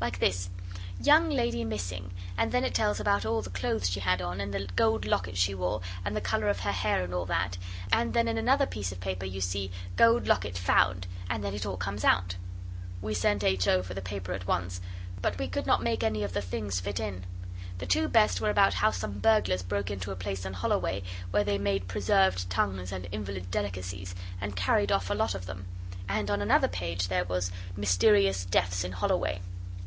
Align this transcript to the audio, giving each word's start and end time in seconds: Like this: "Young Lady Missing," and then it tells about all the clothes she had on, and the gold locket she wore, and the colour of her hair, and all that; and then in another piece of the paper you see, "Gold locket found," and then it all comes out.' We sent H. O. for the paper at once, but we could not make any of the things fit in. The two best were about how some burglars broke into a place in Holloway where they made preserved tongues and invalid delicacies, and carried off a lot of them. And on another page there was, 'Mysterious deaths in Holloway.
Like 0.00 0.18
this: 0.18 0.48
"Young 1.00 1.30
Lady 1.30 1.62
Missing," 1.64 2.12
and 2.36 2.50
then 2.50 2.64
it 2.64 2.74
tells 2.74 2.98
about 2.98 3.24
all 3.26 3.40
the 3.40 3.50
clothes 3.50 3.88
she 3.88 4.00
had 4.00 4.20
on, 4.20 4.40
and 4.40 4.52
the 4.52 4.66
gold 4.74 5.04
locket 5.04 5.36
she 5.36 5.54
wore, 5.54 5.80
and 6.04 6.16
the 6.16 6.20
colour 6.20 6.48
of 6.48 6.60
her 6.60 6.72
hair, 6.72 7.04
and 7.04 7.14
all 7.14 7.26
that; 7.26 7.56
and 7.92 8.12
then 8.12 8.26
in 8.26 8.36
another 8.36 8.66
piece 8.66 8.90
of 8.90 8.98
the 8.98 9.04
paper 9.04 9.26
you 9.26 9.40
see, 9.40 9.70
"Gold 9.96 10.26
locket 10.26 10.58
found," 10.58 11.06
and 11.30 11.44
then 11.44 11.54
it 11.54 11.64
all 11.66 11.76
comes 11.76 12.04
out.' 12.04 12.34
We 13.00 13.14
sent 13.14 13.44
H. 13.44 13.68
O. 13.68 13.80
for 13.82 13.94
the 13.94 14.00
paper 14.02 14.32
at 14.32 14.46
once, 14.46 14.80
but 15.20 15.38
we 15.38 15.46
could 15.46 15.66
not 15.66 15.82
make 15.84 16.02
any 16.02 16.24
of 16.24 16.32
the 16.32 16.42
things 16.42 16.80
fit 16.80 16.98
in. 16.98 17.24
The 17.78 17.86
two 17.86 18.08
best 18.08 18.40
were 18.40 18.50
about 18.50 18.74
how 18.74 18.90
some 18.90 19.18
burglars 19.18 19.62
broke 19.62 19.90
into 19.90 20.10
a 20.10 20.16
place 20.16 20.44
in 20.44 20.54
Holloway 20.54 21.02
where 21.30 21.44
they 21.44 21.58
made 21.58 21.86
preserved 21.86 22.50
tongues 22.50 22.90
and 22.90 23.06
invalid 23.12 23.52
delicacies, 23.52 24.14
and 24.40 24.56
carried 24.56 24.90
off 24.90 25.10
a 25.10 25.14
lot 25.14 25.34
of 25.36 25.46
them. 25.46 25.66
And 26.08 26.28
on 26.30 26.40
another 26.42 26.68
page 26.68 27.06
there 27.06 27.24
was, 27.24 27.52
'Mysterious 27.76 28.44
deaths 28.46 28.82
in 28.82 28.92
Holloway. 28.92 29.40